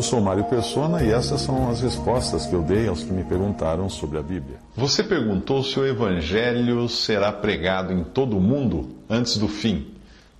Eu 0.00 0.04
sou 0.04 0.18
Mário 0.18 0.44
Persona 0.44 1.02
e 1.02 1.12
essas 1.12 1.42
são 1.42 1.68
as 1.68 1.82
respostas 1.82 2.46
que 2.46 2.54
eu 2.54 2.62
dei 2.62 2.88
aos 2.88 3.04
que 3.04 3.12
me 3.12 3.22
perguntaram 3.22 3.86
sobre 3.90 4.16
a 4.16 4.22
Bíblia. 4.22 4.56
Você 4.74 5.04
perguntou 5.04 5.62
se 5.62 5.78
o 5.78 5.86
Evangelho 5.86 6.88
será 6.88 7.30
pregado 7.30 7.92
em 7.92 8.02
todo 8.02 8.38
o 8.38 8.40
mundo 8.40 8.96
antes 9.10 9.36
do 9.36 9.46
fim. 9.46 9.88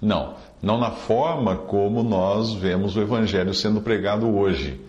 Não, 0.01 0.33
não 0.63 0.79
na 0.79 0.93
forma 0.93 1.57
como 1.57 2.03
nós 2.03 2.55
vemos 2.55 2.97
o 2.97 3.03
Evangelho 3.03 3.53
sendo 3.53 3.83
pregado 3.83 4.35
hoje. 4.35 4.81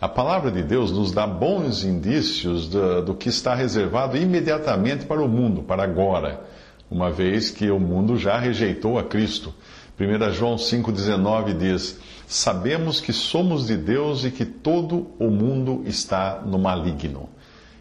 A 0.00 0.08
palavra 0.08 0.50
de 0.50 0.64
Deus 0.64 0.90
nos 0.90 1.12
dá 1.12 1.24
bons 1.24 1.84
indícios 1.84 2.68
do, 2.68 3.02
do, 3.02 3.14
que 3.14 3.28
está 3.28 3.54
reservado 3.54 4.16
imediatamente 4.16 5.06
para 5.06 5.22
o 5.22 5.28
mundo, 5.28 5.62
para 5.62 5.84
agora, 5.84 6.42
uma 6.90 7.12
vez 7.12 7.48
que 7.48 7.70
o 7.70 7.78
mundo 7.78 8.16
já 8.16 8.36
rejeitou 8.40 8.98
a 8.98 9.04
Cristo. 9.04 9.54
1 9.98 10.32
João 10.34 10.56
5,19 10.56 11.56
diz: 11.56 11.98
Sabemos 12.26 13.00
que 13.00 13.14
somos 13.14 13.66
de 13.66 13.78
Deus 13.78 14.26
e 14.26 14.30
que 14.30 14.44
todo 14.44 15.06
o 15.18 15.30
mundo 15.30 15.82
está 15.86 16.42
no 16.44 16.58
maligno. 16.58 17.30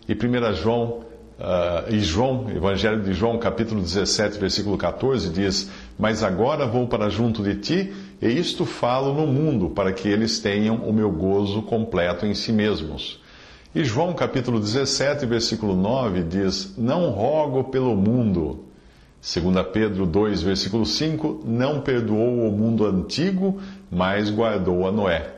E 0.07 0.13
1 0.13 0.53
João, 0.53 1.02
uh, 1.38 1.94
e 1.94 1.99
João, 1.99 2.49
Evangelho 2.49 3.03
de 3.03 3.11
João, 3.11 3.38
capítulo 3.38 3.81
17, 3.81 4.39
versículo 4.39 4.77
14, 4.77 5.30
diz: 5.30 5.69
Mas 5.99 6.23
agora 6.23 6.66
vou 6.66 6.88
para 6.88 7.09
junto 7.09 7.44
de 7.44 7.55
ti, 7.55 7.94
e 8.22 8.29
isto 8.29 8.66
falo 8.66 9.13
no 9.13 9.27
mundo, 9.27 9.72
para 9.72 9.91
que 9.91 10.07
eles 10.07 10.39
tenham 10.39 10.77
o 10.77 10.94
meu 10.94 11.11
gozo 11.11 11.63
completo 11.63 12.25
em 12.25 12.33
si 12.33 12.53
mesmos. 12.53 13.19
E 13.73 13.83
João, 13.83 14.13
capítulo 14.13 14.57
17, 14.61 15.25
versículo 15.25 15.75
9, 15.75 16.23
diz: 16.23 16.75
Não 16.77 17.09
rogo 17.09 17.66
pelo 17.66 17.94
mundo 17.94 18.64
2 19.26 19.66
Pedro 19.73 20.06
2, 20.06 20.44
versículo 20.44 20.86
5, 20.86 21.42
não 21.44 21.81
perdoou 21.81 22.48
o 22.48 22.52
mundo 22.52 22.86
antigo, 22.86 23.59
mas 23.90 24.30
guardou 24.30 24.88
a 24.88 24.92
Noé. 24.92 25.34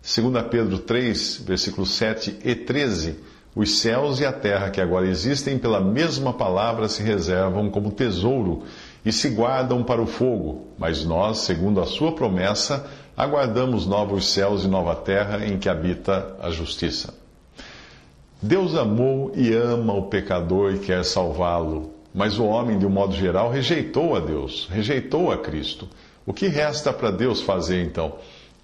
2 0.00 0.46
Pedro 0.48 0.78
3, 0.78 1.42
versículos 1.44 1.90
7 1.90 2.38
e 2.44 2.54
13, 2.54 3.18
os 3.52 3.80
céus 3.80 4.20
e 4.20 4.24
a 4.24 4.32
terra 4.32 4.70
que 4.70 4.80
agora 4.80 5.08
existem 5.08 5.58
pela 5.58 5.80
mesma 5.80 6.32
palavra 6.32 6.88
se 6.88 7.02
reservam 7.02 7.68
como 7.68 7.90
tesouro 7.90 8.62
e 9.04 9.12
se 9.12 9.30
guardam 9.30 9.82
para 9.82 10.00
o 10.00 10.06
fogo, 10.06 10.68
mas 10.78 11.04
nós, 11.04 11.38
segundo 11.38 11.80
a 11.80 11.86
sua 11.86 12.12
promessa, 12.12 12.86
aguardamos 13.16 13.86
novos 13.86 14.26
céus 14.26 14.62
e 14.62 14.68
nova 14.68 14.94
terra 14.94 15.44
em 15.44 15.58
que 15.58 15.68
habita 15.68 16.36
a 16.40 16.48
justiça. 16.50 17.12
Deus 18.40 18.76
amou 18.76 19.32
e 19.34 19.52
ama 19.52 19.94
o 19.94 20.04
pecador 20.04 20.72
e 20.72 20.78
quer 20.78 21.04
salvá-lo. 21.04 21.91
Mas 22.14 22.38
o 22.38 22.44
homem, 22.44 22.78
de 22.78 22.86
um 22.86 22.90
modo 22.90 23.14
geral, 23.14 23.50
rejeitou 23.50 24.14
a 24.14 24.20
Deus, 24.20 24.68
rejeitou 24.70 25.32
a 25.32 25.38
Cristo. 25.38 25.88
O 26.26 26.32
que 26.32 26.46
resta 26.46 26.92
para 26.92 27.10
Deus 27.10 27.40
fazer 27.40 27.82
então? 27.82 28.16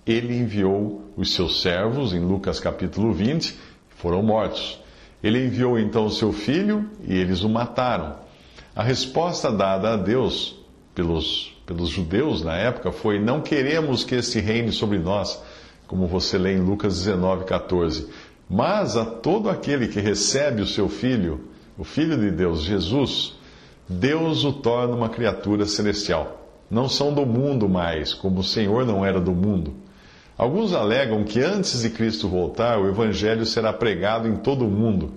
Ele 0.06 0.36
enviou 0.36 1.02
os 1.16 1.34
seus 1.34 1.62
servos, 1.62 2.12
em 2.12 2.20
Lucas 2.20 2.60
capítulo 2.60 3.12
20, 3.12 3.58
foram 3.90 4.22
mortos. 4.22 4.78
Ele 5.22 5.46
enviou 5.46 5.78
então 5.78 6.06
o 6.06 6.10
seu 6.10 6.32
filho 6.32 6.88
e 7.06 7.14
eles 7.16 7.42
o 7.42 7.48
mataram. 7.48 8.16
A 8.76 8.82
resposta 8.82 9.50
dada 9.50 9.94
a 9.94 9.96
Deus 9.96 10.56
pelos, 10.94 11.52
pelos 11.66 11.88
judeus 11.88 12.42
na 12.42 12.54
época 12.56 12.92
foi: 12.92 13.18
Não 13.18 13.40
queremos 13.40 14.04
que 14.04 14.14
este 14.14 14.40
reine 14.40 14.72
sobre 14.72 14.98
nós, 14.98 15.42
como 15.86 16.06
você 16.06 16.38
lê 16.38 16.54
em 16.54 16.60
Lucas 16.60 16.98
19, 16.98 17.44
14. 17.44 18.08
Mas 18.48 18.96
a 18.96 19.04
todo 19.04 19.50
aquele 19.50 19.88
que 19.88 20.00
recebe 20.00 20.62
o 20.62 20.66
seu 20.66 20.88
filho, 20.88 21.48
o 21.76 21.84
Filho 21.84 22.16
de 22.18 22.30
Deus, 22.30 22.62
Jesus, 22.62 23.37
Deus 23.88 24.44
o 24.44 24.52
torna 24.52 24.94
uma 24.94 25.08
criatura 25.08 25.64
celestial. 25.64 26.46
Não 26.70 26.88
são 26.88 27.14
do 27.14 27.24
mundo 27.24 27.68
mais, 27.68 28.12
como 28.12 28.40
o 28.40 28.44
Senhor 28.44 28.84
não 28.84 29.04
era 29.04 29.18
do 29.18 29.32
mundo. 29.32 29.72
Alguns 30.36 30.74
alegam 30.74 31.24
que 31.24 31.40
antes 31.40 31.82
de 31.82 31.90
Cristo 31.90 32.28
voltar, 32.28 32.78
o 32.78 32.86
Evangelho 32.86 33.46
será 33.46 33.72
pregado 33.72 34.28
em 34.28 34.36
todo 34.36 34.66
o 34.66 34.70
mundo. 34.70 35.12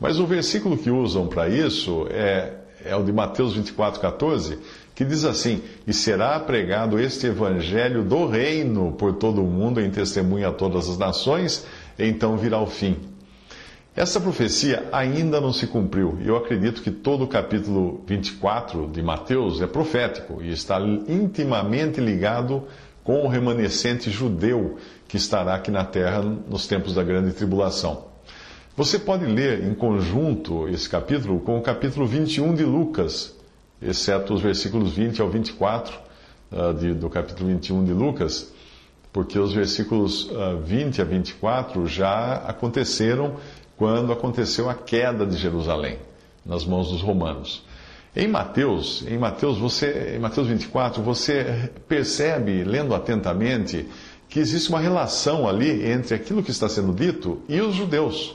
Mas 0.00 0.18
o 0.18 0.26
versículo 0.26 0.76
que 0.76 0.90
usam 0.90 1.26
para 1.26 1.48
isso 1.48 2.06
é, 2.10 2.54
é 2.84 2.96
o 2.96 3.04
de 3.04 3.12
Mateus 3.12 3.54
24, 3.54 4.00
14, 4.00 4.58
que 4.94 5.04
diz 5.04 5.24
assim: 5.24 5.62
E 5.86 5.92
será 5.92 6.40
pregado 6.40 6.98
este 6.98 7.26
Evangelho 7.26 8.02
do 8.02 8.26
reino 8.26 8.92
por 8.92 9.14
todo 9.14 9.42
o 9.42 9.46
mundo 9.46 9.80
em 9.80 9.90
testemunho 9.90 10.48
a 10.48 10.52
todas 10.52 10.88
as 10.88 10.98
nações, 10.98 11.66
então 11.98 12.36
virá 12.36 12.60
o 12.60 12.66
fim. 12.66 12.96
Essa 13.96 14.20
profecia 14.20 14.88
ainda 14.90 15.40
não 15.40 15.52
se 15.52 15.68
cumpriu, 15.68 16.18
e 16.20 16.26
eu 16.26 16.36
acredito 16.36 16.82
que 16.82 16.90
todo 16.90 17.22
o 17.22 17.28
capítulo 17.28 18.02
24 18.04 18.88
de 18.88 19.00
Mateus 19.00 19.62
é 19.62 19.68
profético 19.68 20.42
e 20.42 20.50
está 20.50 20.80
intimamente 21.06 22.00
ligado 22.00 22.64
com 23.04 23.24
o 23.24 23.28
remanescente 23.28 24.10
judeu 24.10 24.78
que 25.06 25.16
estará 25.16 25.54
aqui 25.54 25.70
na 25.70 25.84
terra 25.84 26.22
nos 26.22 26.66
tempos 26.66 26.94
da 26.94 27.04
grande 27.04 27.32
tribulação. 27.34 28.06
Você 28.76 28.98
pode 28.98 29.26
ler 29.26 29.62
em 29.62 29.74
conjunto 29.74 30.68
esse 30.68 30.88
capítulo 30.88 31.38
com 31.38 31.56
o 31.56 31.62
capítulo 31.62 32.04
21 32.04 32.52
de 32.52 32.64
Lucas, 32.64 33.32
exceto 33.80 34.34
os 34.34 34.40
versículos 34.40 34.90
20 34.90 35.22
ao 35.22 35.30
24 35.30 35.96
uh, 36.50 36.74
de, 36.74 36.94
do 36.94 37.08
capítulo 37.08 37.48
21 37.50 37.84
de 37.84 37.92
Lucas, 37.92 38.52
porque 39.12 39.38
os 39.38 39.52
versículos 39.52 40.28
uh, 40.30 40.58
20 40.64 41.00
a 41.00 41.04
24 41.04 41.86
já 41.86 42.34
aconteceram 42.38 43.36
quando 43.84 44.14
aconteceu 44.14 44.70
a 44.70 44.74
queda 44.74 45.26
de 45.26 45.36
Jerusalém 45.36 45.98
nas 46.42 46.64
mãos 46.64 46.90
dos 46.90 47.02
romanos. 47.02 47.62
Em 48.16 48.26
Mateus, 48.26 49.04
em 49.06 49.18
Mateus, 49.18 49.58
você, 49.58 50.14
em 50.16 50.18
Mateus 50.18 50.48
24, 50.48 51.02
você 51.02 51.70
percebe, 51.86 52.64
lendo 52.64 52.94
atentamente, 52.94 53.86
que 54.26 54.40
existe 54.40 54.70
uma 54.70 54.80
relação 54.80 55.46
ali 55.46 55.86
entre 55.86 56.14
aquilo 56.14 56.42
que 56.42 56.50
está 56.50 56.66
sendo 56.66 56.94
dito 56.94 57.42
e 57.46 57.60
os 57.60 57.74
judeus. 57.74 58.34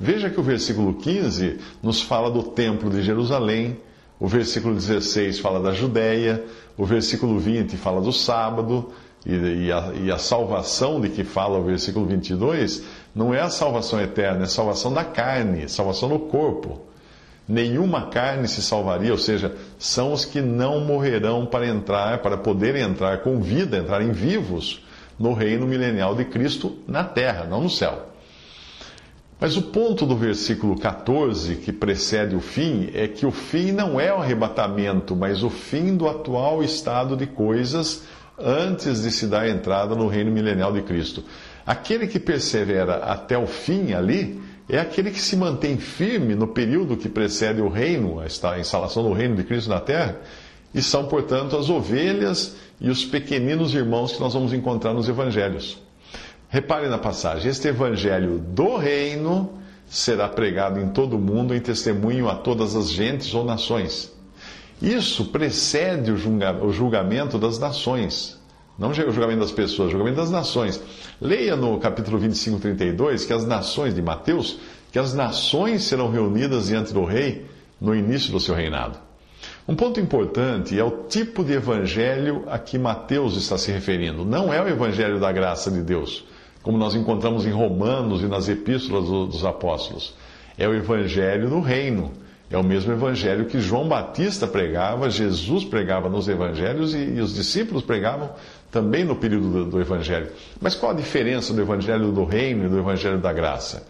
Veja 0.00 0.30
que 0.30 0.40
o 0.40 0.42
versículo 0.42 0.94
15 0.94 1.58
nos 1.82 2.00
fala 2.00 2.30
do 2.30 2.42
templo 2.42 2.88
de 2.88 3.02
Jerusalém, 3.02 3.76
o 4.18 4.26
versículo 4.26 4.74
16 4.74 5.38
fala 5.38 5.60
da 5.60 5.74
Judéia, 5.74 6.42
o 6.78 6.86
versículo 6.86 7.38
20 7.38 7.76
fala 7.76 8.00
do 8.00 8.10
sábado, 8.10 8.90
e, 9.26 9.66
e, 9.66 9.72
a, 9.72 9.92
e 9.94 10.10
a 10.10 10.18
salvação 10.18 11.00
de 11.00 11.08
que 11.08 11.24
fala 11.24 11.58
o 11.58 11.64
versículo 11.64 12.06
22 12.06 12.82
não 13.14 13.34
é 13.34 13.40
a 13.40 13.50
salvação 13.50 14.00
eterna, 14.00 14.40
é 14.40 14.44
a 14.44 14.48
salvação 14.48 14.92
da 14.92 15.04
carne, 15.04 15.68
salvação 15.68 16.08
no 16.08 16.20
corpo. 16.20 16.80
Nenhuma 17.48 18.08
carne 18.08 18.46
se 18.46 18.62
salvaria, 18.62 19.10
ou 19.10 19.18
seja, 19.18 19.54
são 19.78 20.12
os 20.12 20.24
que 20.24 20.40
não 20.40 20.80
morrerão 20.80 21.46
para 21.46 21.66
entrar, 21.66 22.18
para 22.18 22.36
poder 22.36 22.76
entrar 22.76 23.22
com 23.22 23.40
vida, 23.40 23.78
entrarem 23.78 24.12
vivos 24.12 24.84
no 25.18 25.32
reino 25.32 25.66
milenial 25.66 26.14
de 26.14 26.26
Cristo 26.26 26.76
na 26.86 27.02
terra, 27.02 27.44
não 27.44 27.62
no 27.62 27.70
céu. 27.70 28.08
Mas 29.40 29.56
o 29.56 29.62
ponto 29.62 30.04
do 30.04 30.16
versículo 30.16 30.76
14, 30.76 31.56
que 31.56 31.72
precede 31.72 32.34
o 32.34 32.40
fim, 32.40 32.90
é 32.92 33.06
que 33.06 33.24
o 33.24 33.30
fim 33.30 33.70
não 33.70 34.00
é 34.00 34.12
o 34.12 34.18
arrebatamento, 34.18 35.14
mas 35.14 35.44
o 35.44 35.48
fim 35.48 35.96
do 35.96 36.08
atual 36.08 36.62
estado 36.62 37.16
de 37.16 37.26
coisas 37.26 38.02
antes 38.38 39.02
de 39.02 39.10
se 39.10 39.26
dar 39.26 39.48
entrada 39.48 39.94
no 39.94 40.06
reino 40.06 40.30
milenial 40.30 40.72
de 40.72 40.82
Cristo. 40.82 41.24
Aquele 41.66 42.06
que 42.06 42.18
persevera 42.18 42.96
até 42.96 43.36
o 43.36 43.46
fim 43.46 43.92
ali 43.92 44.40
é 44.68 44.78
aquele 44.78 45.10
que 45.10 45.20
se 45.20 45.36
mantém 45.36 45.78
firme 45.78 46.34
no 46.34 46.48
período 46.48 46.96
que 46.96 47.08
precede 47.08 47.60
o 47.60 47.68
reino, 47.68 48.20
a 48.20 48.58
instalação 48.58 49.02
do 49.02 49.12
reino 49.12 49.34
de 49.34 49.44
Cristo 49.44 49.70
na 49.70 49.80
terra, 49.80 50.16
e 50.74 50.82
são, 50.82 51.06
portanto, 51.06 51.56
as 51.56 51.70
ovelhas 51.70 52.56
e 52.80 52.90
os 52.90 53.04
pequeninos 53.04 53.74
irmãos 53.74 54.12
que 54.12 54.20
nós 54.20 54.34
vamos 54.34 54.52
encontrar 54.52 54.92
nos 54.92 55.08
evangelhos. 55.08 55.78
Repare 56.48 56.88
na 56.88 56.98
passagem: 56.98 57.50
este 57.50 57.68
evangelho 57.68 58.38
do 58.38 58.76
reino 58.76 59.50
será 59.86 60.28
pregado 60.28 60.78
em 60.78 60.88
todo 60.90 61.16
o 61.16 61.18
mundo 61.18 61.54
em 61.54 61.60
testemunho 61.60 62.28
a 62.28 62.34
todas 62.34 62.76
as 62.76 62.90
gentes 62.90 63.32
ou 63.34 63.44
nações. 63.44 64.12
Isso 64.80 65.26
precede 65.26 66.12
o 66.12 66.72
julgamento 66.72 67.38
das 67.38 67.58
nações. 67.58 68.38
Não 68.78 68.90
o 68.90 68.94
julgamento 68.94 69.40
das 69.40 69.50
pessoas, 69.50 69.88
o 69.88 69.90
julgamento 69.90 70.18
das 70.18 70.30
nações. 70.30 70.80
Leia 71.20 71.56
no 71.56 71.78
capítulo 71.80 72.16
25, 72.16 72.60
32, 72.60 73.24
que 73.24 73.32
as 73.32 73.44
nações 73.44 73.92
de 73.92 74.00
Mateus, 74.00 74.60
que 74.92 74.98
as 74.98 75.12
nações 75.14 75.82
serão 75.82 76.10
reunidas 76.10 76.68
diante 76.68 76.92
do 76.92 77.04
rei 77.04 77.46
no 77.80 77.94
início 77.94 78.30
do 78.30 78.38
seu 78.38 78.54
reinado. 78.54 78.98
Um 79.66 79.74
ponto 79.74 79.98
importante 79.98 80.78
é 80.78 80.84
o 80.84 81.04
tipo 81.08 81.44
de 81.44 81.54
evangelho 81.54 82.44
a 82.46 82.58
que 82.58 82.78
Mateus 82.78 83.36
está 83.36 83.58
se 83.58 83.70
referindo. 83.72 84.24
Não 84.24 84.52
é 84.52 84.62
o 84.62 84.68
evangelho 84.68 85.18
da 85.18 85.30
graça 85.32 85.70
de 85.70 85.82
Deus, 85.82 86.24
como 86.62 86.78
nós 86.78 86.94
encontramos 86.94 87.44
em 87.44 87.50
Romanos 87.50 88.22
e 88.22 88.26
nas 88.26 88.48
epístolas 88.48 89.06
dos 89.06 89.44
apóstolos. 89.44 90.14
É 90.56 90.68
o 90.68 90.74
evangelho 90.74 91.50
do 91.50 91.60
reino. 91.60 92.12
É 92.50 92.56
o 92.56 92.64
mesmo 92.64 92.92
evangelho 92.92 93.44
que 93.44 93.60
João 93.60 93.86
Batista 93.86 94.46
pregava, 94.46 95.10
Jesus 95.10 95.64
pregava 95.64 96.08
nos 96.08 96.28
evangelhos 96.28 96.94
e, 96.94 96.98
e 96.98 97.20
os 97.20 97.34
discípulos 97.34 97.82
pregavam 97.82 98.30
também 98.70 99.04
no 99.04 99.16
período 99.16 99.50
do, 99.50 99.64
do 99.66 99.80
evangelho. 99.80 100.28
Mas 100.60 100.74
qual 100.74 100.92
a 100.92 100.94
diferença 100.94 101.52
do 101.52 101.60
evangelho 101.60 102.10
do 102.10 102.24
reino 102.24 102.64
e 102.64 102.68
do 102.68 102.78
evangelho 102.78 103.18
da 103.18 103.32
graça? 103.32 103.86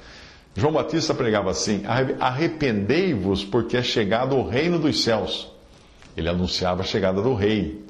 João 0.56 0.72
Batista 0.72 1.14
pregava 1.14 1.50
assim: 1.50 1.82
arrependei-vos, 2.18 3.44
porque 3.44 3.76
é 3.76 3.82
chegado 3.82 4.36
o 4.36 4.48
reino 4.48 4.78
dos 4.78 5.04
céus. 5.04 5.48
Ele 6.16 6.28
anunciava 6.28 6.82
a 6.82 6.84
chegada 6.84 7.22
do 7.22 7.34
rei. 7.34 7.84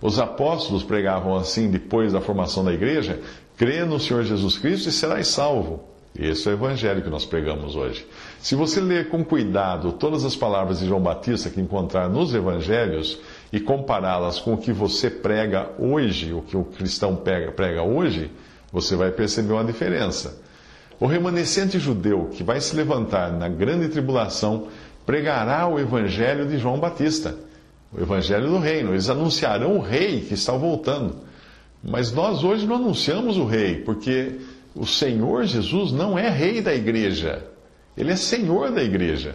Os 0.00 0.18
apóstolos 0.18 0.82
pregavam 0.82 1.36
assim 1.36 1.70
depois 1.70 2.12
da 2.12 2.20
formação 2.20 2.64
da 2.64 2.72
igreja: 2.72 3.20
crê 3.56 3.84
no 3.84 4.00
Senhor 4.00 4.24
Jesus 4.24 4.58
Cristo 4.58 4.88
e 4.88 4.92
serás 4.92 5.28
salvo. 5.28 5.84
Esse 6.18 6.48
é 6.48 6.50
o 6.50 6.54
evangelho 6.54 7.02
que 7.02 7.10
nós 7.10 7.24
pregamos 7.24 7.76
hoje. 7.76 8.04
Se 8.40 8.54
você 8.54 8.80
ler 8.80 9.08
com 9.08 9.24
cuidado 9.24 9.92
todas 9.92 10.24
as 10.24 10.36
palavras 10.36 10.78
de 10.78 10.86
João 10.86 11.00
Batista 11.00 11.50
que 11.50 11.60
encontrar 11.60 12.08
nos 12.08 12.34
evangelhos 12.34 13.18
e 13.52 13.58
compará-las 13.58 14.38
com 14.38 14.54
o 14.54 14.58
que 14.58 14.72
você 14.72 15.10
prega 15.10 15.70
hoje, 15.78 16.32
o 16.32 16.42
que 16.42 16.56
o 16.56 16.64
cristão 16.64 17.16
prega 17.16 17.82
hoje, 17.82 18.30
você 18.72 18.94
vai 18.94 19.10
perceber 19.10 19.52
uma 19.52 19.64
diferença. 19.64 20.40
O 21.00 21.06
remanescente 21.06 21.78
judeu 21.78 22.30
que 22.32 22.42
vai 22.42 22.60
se 22.60 22.74
levantar 22.76 23.32
na 23.32 23.48
grande 23.48 23.88
tribulação 23.88 24.68
pregará 25.04 25.66
o 25.66 25.78
evangelho 25.78 26.46
de 26.46 26.58
João 26.58 26.78
Batista 26.78 27.34
o 27.92 28.00
evangelho 28.00 28.48
do 28.48 28.58
reino. 28.58 28.92
Eles 28.92 29.08
anunciarão 29.08 29.76
o 29.76 29.80
rei 29.80 30.20
que 30.20 30.34
está 30.34 30.52
voltando. 30.52 31.16
Mas 31.82 32.12
nós 32.12 32.42
hoje 32.42 32.66
não 32.66 32.76
anunciamos 32.76 33.36
o 33.36 33.44
rei, 33.44 33.76
porque 33.76 34.40
o 34.74 34.86
Senhor 34.86 35.44
Jesus 35.44 35.92
não 35.92 36.18
é 36.18 36.28
rei 36.28 36.60
da 36.60 36.74
igreja. 36.74 37.44
Ele 37.98 38.12
é 38.12 38.16
senhor 38.16 38.70
da 38.70 38.82
igreja. 38.82 39.34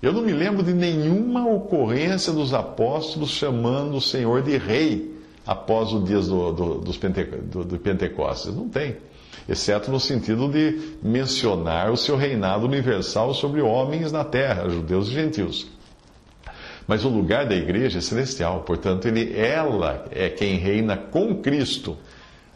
Eu 0.00 0.12
não 0.12 0.22
me 0.22 0.32
lembro 0.32 0.62
de 0.62 0.72
nenhuma 0.72 1.48
ocorrência 1.48 2.32
dos 2.32 2.54
apóstolos 2.54 3.30
chamando 3.30 3.96
o 3.96 4.00
Senhor 4.00 4.42
de 4.42 4.56
rei 4.56 5.16
após 5.44 5.92
os 5.92 6.04
dias 6.04 6.28
do, 6.28 6.52
do, 6.52 6.74
dos 6.78 6.96
Pente, 6.96 7.24
do, 7.24 7.64
do 7.64 7.78
Pentecostes. 7.78 8.54
Não 8.54 8.68
tem. 8.68 8.96
Exceto 9.48 9.90
no 9.90 9.98
sentido 9.98 10.48
de 10.48 10.96
mencionar 11.02 11.90
o 11.90 11.96
seu 11.96 12.16
reinado 12.16 12.64
universal 12.64 13.34
sobre 13.34 13.60
homens 13.60 14.12
na 14.12 14.24
terra, 14.24 14.68
judeus 14.68 15.08
e 15.08 15.12
gentios. 15.12 15.66
Mas 16.86 17.04
o 17.04 17.08
lugar 17.08 17.46
da 17.46 17.56
igreja 17.56 17.98
é 17.98 18.00
celestial, 18.00 18.60
portanto, 18.60 19.06
ele, 19.06 19.36
ela 19.36 20.04
é 20.12 20.28
quem 20.28 20.56
reina 20.56 20.96
com 20.96 21.34
Cristo. 21.36 21.96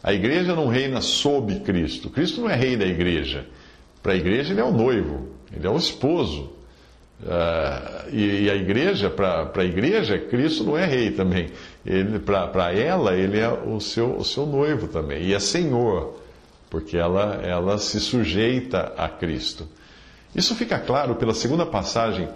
A 0.01 0.13
igreja 0.13 0.55
não 0.55 0.67
reina 0.67 1.01
sob 1.01 1.59
Cristo. 1.59 2.09
Cristo 2.09 2.41
não 2.41 2.49
é 2.49 2.55
rei 2.55 2.77
da 2.77 2.85
igreja. 2.85 3.45
Para 4.01 4.13
a 4.13 4.15
igreja, 4.15 4.53
ele 4.53 4.61
é 4.61 4.63
o 4.63 4.71
noivo, 4.71 5.27
ele 5.55 5.65
é 5.65 5.69
o 5.69 5.77
esposo. 5.77 6.51
Uh, 7.21 8.09
e, 8.11 8.45
e, 8.45 8.49
a 8.49 8.55
igreja, 8.55 9.09
para 9.09 9.51
a 9.55 9.63
igreja, 9.63 10.17
Cristo 10.17 10.63
não 10.63 10.77
é 10.77 10.85
rei 10.85 11.11
também. 11.11 11.49
Para 12.25 12.73
ela, 12.73 13.15
ele 13.15 13.39
é 13.39 13.47
o 13.47 13.79
seu, 13.79 14.17
o 14.17 14.25
seu 14.25 14.45
noivo 14.45 14.87
também. 14.87 15.23
E 15.23 15.33
é 15.33 15.39
senhor, 15.39 16.19
porque 16.69 16.97
ela, 16.97 17.39
ela 17.43 17.77
se 17.77 17.99
sujeita 17.99 18.93
a 18.97 19.07
Cristo. 19.07 19.67
Isso 20.35 20.55
fica 20.55 20.79
claro 20.79 21.15
pela 21.15 21.33
segunda 21.33 21.65
passagem 21.65 22.27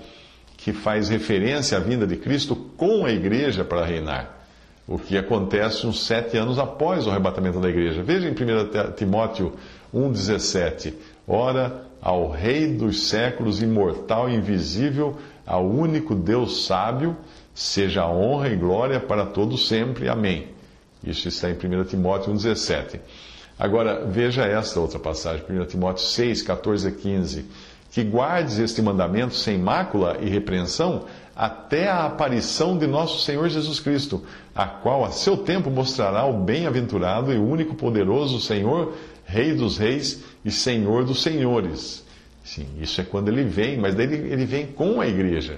que 0.57 0.71
faz 0.73 1.09
referência 1.09 1.77
à 1.77 1.81
vinda 1.81 2.05
de 2.05 2.17
Cristo 2.17 2.55
com 2.55 3.05
a 3.05 3.11
igreja 3.11 3.63
para 3.63 3.85
reinar. 3.85 4.35
O 4.87 4.99
que 4.99 5.17
acontece 5.17 5.87
uns 5.87 6.05
sete 6.05 6.37
anos 6.37 6.59
após 6.59 7.07
o 7.07 7.09
arrebatamento 7.09 7.59
da 7.59 7.69
igreja. 7.69 8.03
Veja 8.03 8.27
em 8.27 8.33
1 8.33 8.93
Timóteo 8.95 9.53
1,17: 9.93 10.93
Ora, 11.27 11.85
ao 12.01 12.29
Rei 12.29 12.67
dos 12.67 13.07
séculos, 13.07 13.61
imortal 13.61 14.29
e 14.29 14.35
invisível, 14.35 15.17
ao 15.45 15.65
único 15.67 16.13
Deus 16.13 16.65
sábio, 16.65 17.15
seja 17.53 18.07
honra 18.07 18.49
e 18.49 18.55
glória 18.55 18.99
para 18.99 19.25
todos 19.25 19.67
sempre. 19.67 20.07
Amém. 20.07 20.47
Isso 21.03 21.27
está 21.27 21.49
em 21.49 21.53
1 21.53 21.83
Timóteo 21.85 22.33
1,17. 22.33 22.99
Agora, 23.57 24.05
veja 24.05 24.45
esta 24.45 24.79
outra 24.79 24.99
passagem, 24.99 25.45
1 25.49 25.65
Timóteo 25.65 26.03
6, 26.03 26.41
14 26.41 26.87
a 26.87 26.91
15 26.91 27.45
que 27.95 28.03
guardes 28.03 28.59
este 28.59 28.81
mandamento 28.81 29.33
sem 29.33 29.57
mácula 29.57 30.17
e 30.19 30.27
repreensão 30.27 31.05
até 31.33 31.87
a 31.87 32.03
aparição 32.03 32.77
de 32.77 32.85
nosso 32.85 33.23
Senhor 33.23 33.47
Jesus 33.47 33.79
Cristo, 33.79 34.21
a 34.53 34.65
qual 34.65 35.05
a 35.05 35.11
seu 35.11 35.37
tempo 35.37 35.71
mostrará 35.71 36.25
o 36.25 36.33
bem-aventurado 36.33 37.31
e 37.31 37.37
único 37.37 37.73
poderoso 37.73 38.41
Senhor, 38.41 38.93
Rei 39.25 39.53
dos 39.53 39.77
Reis 39.77 40.25
e 40.45 40.51
Senhor 40.51 41.03
dos 41.03 41.23
Senhores. 41.23 42.05
Sim, 42.43 42.67
isso 42.79 43.01
é 43.01 43.03
quando 43.03 43.29
ele 43.29 43.43
vem, 43.43 43.77
mas 43.77 43.95
daí 43.95 44.05
ele, 44.05 44.31
ele 44.31 44.45
vem 44.45 44.67
com 44.67 45.01
a 45.01 45.07
igreja. 45.07 45.57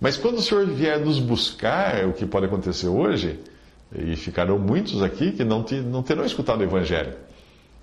Mas 0.00 0.16
quando 0.16 0.36
o 0.36 0.42
Senhor 0.42 0.64
vier 0.66 1.00
nos 1.00 1.18
buscar, 1.18 2.06
o 2.06 2.12
que 2.12 2.24
pode 2.24 2.46
acontecer 2.46 2.86
hoje, 2.86 3.40
e 3.92 4.14
ficarão 4.14 4.58
muitos 4.58 5.02
aqui 5.02 5.32
que 5.32 5.42
não, 5.42 5.64
te, 5.64 5.74
não 5.74 6.02
terão 6.02 6.24
escutado 6.24 6.60
o 6.60 6.62
Evangelho. 6.62 7.14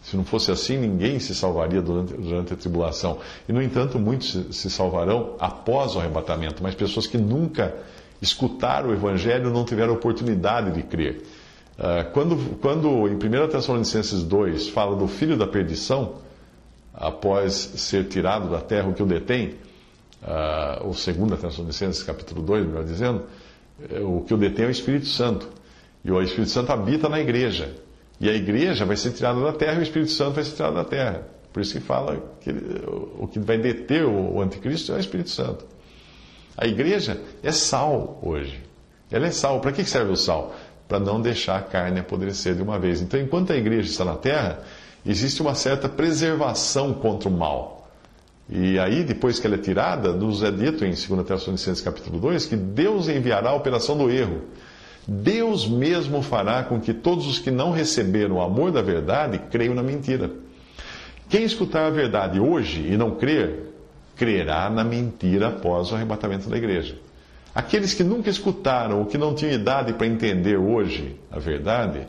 Se 0.01 0.15
não 0.15 0.23
fosse 0.23 0.51
assim, 0.51 0.77
ninguém 0.77 1.19
se 1.19 1.33
salvaria 1.33 1.81
durante, 1.81 2.13
durante 2.13 2.53
a 2.53 2.55
tribulação. 2.55 3.19
E, 3.47 3.53
no 3.53 3.61
entanto, 3.61 3.97
muitos 3.97 4.31
se, 4.31 4.53
se 4.53 4.69
salvarão 4.69 5.35
após 5.39 5.95
o 5.95 5.99
arrebatamento, 5.99 6.61
mas 6.63 6.75
pessoas 6.75 7.07
que 7.07 7.17
nunca 7.17 7.75
escutaram 8.21 8.89
o 8.89 8.93
Evangelho 8.93 9.49
não 9.49 9.65
tiveram 9.65 9.93
oportunidade 9.93 10.71
de 10.71 10.83
crer. 10.83 11.23
Uh, 11.77 12.11
quando, 12.11 12.59
quando 12.59 12.87
em 13.07 13.15
1 13.15 13.47
Tessalonicenses 13.49 14.23
2 14.23 14.69
fala 14.69 14.95
do 14.95 15.07
filho 15.07 15.35
da 15.35 15.47
perdição, 15.47 16.15
após 16.93 17.53
ser 17.53 18.07
tirado 18.07 18.49
da 18.49 18.61
terra 18.61 18.87
o 18.89 18.93
que 18.93 19.01
o 19.01 19.05
detém, 19.05 19.55
uh, 20.21 20.85
ou 20.85 20.93
2 20.93 21.39
Tessalonicenses 21.41 22.03
capítulo 22.03 22.43
2, 22.43 22.67
melhor 22.67 22.83
dizendo, 22.83 23.23
eh, 23.89 23.99
o 23.99 24.21
que 24.21 24.33
o 24.33 24.37
detém 24.37 24.65
é 24.65 24.67
o 24.67 24.71
Espírito 24.71 25.07
Santo. 25.07 25.49
E 26.05 26.11
o 26.11 26.21
Espírito 26.21 26.51
Santo 26.51 26.71
habita 26.71 27.09
na 27.09 27.19
igreja. 27.19 27.73
E 28.19 28.29
a 28.29 28.33
igreja 28.33 28.85
vai 28.85 28.95
ser 28.95 29.11
tirada 29.11 29.41
da 29.41 29.53
terra 29.53 29.75
e 29.75 29.79
o 29.79 29.83
Espírito 29.83 30.11
Santo 30.11 30.35
vai 30.35 30.43
ser 30.43 30.55
tirado 30.55 30.75
da 30.75 30.83
terra. 30.83 31.27
Por 31.51 31.61
isso 31.61 31.73
que 31.73 31.79
fala 31.79 32.21
que 32.41 32.51
o 33.17 33.27
que 33.27 33.39
vai 33.39 33.57
deter 33.57 34.05
o 34.05 34.41
anticristo 34.41 34.91
é 34.91 34.95
o 34.95 34.99
Espírito 34.99 35.29
Santo. 35.29 35.65
A 36.57 36.67
igreja 36.67 37.19
é 37.41 37.51
sal 37.51 38.19
hoje. 38.21 38.59
Ela 39.11 39.27
é 39.27 39.31
sal. 39.31 39.59
Para 39.59 39.71
que 39.71 39.83
serve 39.83 40.11
o 40.11 40.15
sal? 40.15 40.55
Para 40.87 40.99
não 40.99 41.21
deixar 41.21 41.57
a 41.57 41.61
carne 41.61 41.99
apodrecer 41.99 42.55
de 42.55 42.61
uma 42.61 42.77
vez. 42.77 43.01
Então, 43.01 43.19
enquanto 43.19 43.51
a 43.51 43.57
igreja 43.57 43.89
está 43.89 44.05
na 44.05 44.15
terra, 44.15 44.59
existe 45.05 45.41
uma 45.41 45.55
certa 45.55 45.89
preservação 45.89 46.93
contra 46.93 47.29
o 47.29 47.31
mal. 47.31 47.91
E 48.49 48.77
aí, 48.77 49.03
depois 49.03 49.39
que 49.39 49.47
ela 49.47 49.55
é 49.55 49.59
tirada, 49.59 50.11
nos 50.11 50.43
é 50.43 50.51
dito 50.51 50.83
em 50.85 50.89
2 50.89 50.99
Tessalonicenses 51.25 51.81
capítulo 51.81 52.19
2 52.19 52.45
que 52.45 52.55
Deus 52.55 53.07
enviará 53.07 53.51
a 53.51 53.55
operação 53.55 53.97
do 53.97 54.11
erro 54.11 54.41
Deus 55.07 55.67
mesmo 55.67 56.21
fará 56.21 56.63
com 56.63 56.79
que 56.79 56.93
todos 56.93 57.27
os 57.27 57.39
que 57.39 57.51
não 57.51 57.71
receberam 57.71 58.37
o 58.37 58.41
amor 58.41 58.71
da 58.71 58.81
verdade 58.81 59.37
creiam 59.51 59.75
na 59.75 59.83
mentira. 59.83 60.31
Quem 61.29 61.43
escutar 61.43 61.85
a 61.85 61.89
verdade 61.89 62.39
hoje 62.39 62.87
e 62.87 62.95
não 62.95 63.11
crer, 63.11 63.73
crerá 64.15 64.69
na 64.69 64.83
mentira 64.83 65.49
após 65.49 65.91
o 65.91 65.95
arrebatamento 65.95 66.49
da 66.49 66.57
igreja. 66.57 66.95
Aqueles 67.53 67.93
que 67.93 68.03
nunca 68.03 68.29
escutaram 68.29 68.99
ou 68.99 69.05
que 69.05 69.17
não 69.17 69.35
tinham 69.35 69.53
idade 69.53 69.93
para 69.93 70.07
entender 70.07 70.57
hoje 70.57 71.19
a 71.31 71.37
verdade, 71.37 72.07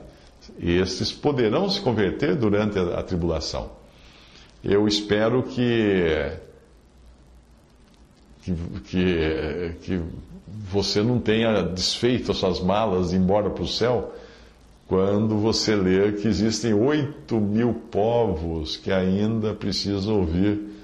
estes 0.58 1.12
poderão 1.12 1.68
se 1.68 1.80
converter 1.80 2.34
durante 2.34 2.78
a, 2.78 3.02
tribulação. 3.02 3.70
Eu 4.62 4.88
espero 4.88 5.42
que, 5.42 6.32
que, 8.42 8.54
que, 8.84 9.76
que 9.82 10.00
você 10.70 11.02
não 11.02 11.18
tenha 11.18 11.62
desfeito 11.62 12.32
as 12.32 12.38
suas 12.38 12.60
malas 12.60 13.12
e 13.12 13.16
embora 13.16 13.50
para 13.50 13.64
o 13.64 13.68
céu, 13.68 14.14
quando 14.88 15.36
você 15.36 15.74
ler 15.74 16.16
que 16.16 16.28
existem 16.28 16.72
oito 16.72 17.38
mil 17.38 17.74
povos 17.90 18.78
que 18.78 18.90
ainda 18.90 19.52
precisam 19.52 20.20
ouvir 20.20 20.74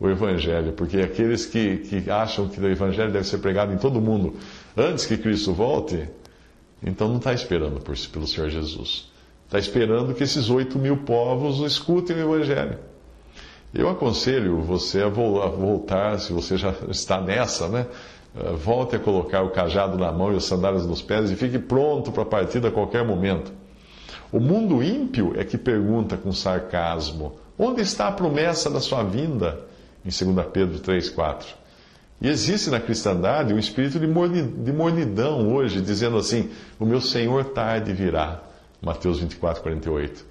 o 0.00 0.08
Evangelho, 0.08 0.72
porque 0.72 0.98
aqueles 0.98 1.44
que, 1.44 1.78
que 1.78 2.10
acham 2.10 2.48
que 2.48 2.60
o 2.60 2.68
Evangelho 2.68 3.10
deve 3.10 3.26
ser 3.26 3.38
pregado 3.38 3.72
em 3.72 3.78
todo 3.78 4.00
mundo 4.00 4.34
antes 4.76 5.06
que 5.06 5.16
Cristo 5.16 5.52
volte, 5.52 6.08
então 6.82 7.08
não 7.08 7.16
está 7.16 7.32
esperando 7.32 7.80
por, 7.80 7.96
pelo 8.12 8.26
Senhor 8.26 8.48
Jesus. 8.48 9.10
Está 9.46 9.58
esperando 9.58 10.14
que 10.14 10.22
esses 10.22 10.50
oito 10.50 10.78
mil 10.78 10.98
povos 10.98 11.60
escutem 11.60 12.16
o 12.16 12.34
Evangelho. 12.34 12.78
Eu 13.74 13.88
aconselho 13.88 14.60
você 14.60 15.02
a 15.02 15.08
voltar, 15.08 16.18
se 16.20 16.32
você 16.32 16.56
já 16.56 16.74
está 16.88 17.20
nessa, 17.20 17.68
né? 17.68 17.86
Eh, 18.36 18.52
volte 18.52 18.96
a 18.96 18.98
colocar 18.98 19.42
o 19.42 19.50
cajado 19.50 19.98
na 19.98 20.12
mão 20.12 20.32
e 20.32 20.36
os 20.36 20.44
sandálios 20.44 20.86
nos 20.86 21.02
pés 21.02 21.30
e 21.30 21.36
fique 21.36 21.58
pronto 21.58 22.12
para 22.12 22.24
partir 22.24 22.64
a 22.64 22.70
qualquer 22.70 23.04
momento. 23.04 23.52
O 24.30 24.38
mundo 24.38 24.82
ímpio 24.82 25.32
é 25.36 25.44
que 25.44 25.58
pergunta 25.58 26.16
com 26.16 26.32
sarcasmo: 26.32 27.36
onde 27.58 27.80
está 27.80 28.08
a 28.08 28.12
promessa 28.12 28.70
da 28.70 28.80
sua 28.80 29.02
vinda? 29.02 29.66
Em 30.04 30.10
2 30.10 30.46
Pedro 30.52 30.78
3,4. 30.80 31.44
E 32.20 32.28
existe 32.28 32.70
na 32.70 32.80
cristandade 32.80 33.54
um 33.54 33.58
espírito 33.58 33.98
de 34.00 34.72
mornidão 34.72 35.54
hoje, 35.54 35.80
dizendo 35.80 36.16
assim: 36.16 36.50
o 36.78 36.84
meu 36.84 37.00
Senhor 37.00 37.44
tarde 37.46 37.92
virá. 37.92 38.42
Mateus 38.82 39.20
24, 39.20 39.62
48. 39.62 40.24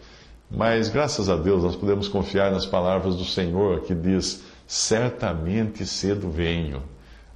Mas 0.49 0.89
graças 0.89 1.29
a 1.29 1.35
Deus 1.35 1.63
nós 1.63 1.75
podemos 1.75 2.07
confiar 2.07 2.51
nas 2.51 2.65
palavras 2.65 3.15
do 3.15 3.25
Senhor 3.25 3.81
que 3.81 3.95
diz: 3.95 4.43
certamente 4.65 5.85
cedo 5.85 6.29
venho. 6.29 6.83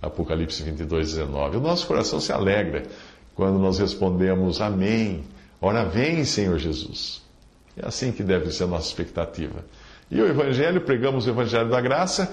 Apocalipse 0.01 0.63
22, 0.63 1.13
19. 1.13 1.57
O 1.57 1.61
nosso 1.61 1.85
coração 1.85 2.19
se 2.19 2.31
alegra 2.31 2.83
quando 3.35 3.59
nós 3.59 3.79
respondemos 3.79 4.59
Amém. 4.59 5.23
Ora 5.61 5.85
vem, 5.85 6.25
Senhor 6.25 6.57
Jesus. 6.57 7.21
É 7.77 7.87
assim 7.87 8.11
que 8.11 8.23
deve 8.23 8.51
ser 8.51 8.63
a 8.63 8.67
nossa 8.67 8.87
expectativa. 8.87 9.63
E 10.11 10.21
o 10.21 10.27
Evangelho, 10.27 10.81
pregamos 10.81 11.25
o 11.25 11.29
Evangelho 11.29 11.69
da 11.69 11.79
graça, 11.79 12.31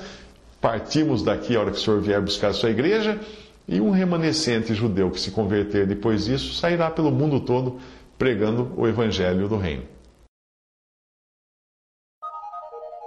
partimos 0.61 1.23
daqui 1.23 1.55
a 1.55 1.61
hora 1.61 1.71
que 1.71 1.79
o 1.79 1.81
Senhor 1.81 2.01
vier 2.01 2.21
buscar 2.21 2.49
a 2.49 2.53
sua 2.53 2.71
igreja, 2.71 3.21
e 3.69 3.81
um 3.81 3.91
remanescente 3.91 4.75
judeu 4.75 5.11
que 5.11 5.21
se 5.21 5.31
converter 5.31 5.87
depois 5.87 6.25
disso 6.25 6.55
sairá 6.55 6.91
pelo 6.91 7.13
mundo 7.13 7.39
todo 7.39 7.79
pregando 8.19 8.73
o 8.77 8.89
Evangelho 8.89 9.49
do 9.49 9.57
Reino. 9.57 9.85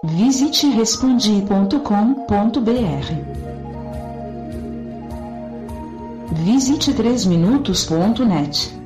Visite 0.04 0.68
respondi.com.br 0.68 3.42
Visite 6.44 6.94
3minutos.net. 6.94 8.81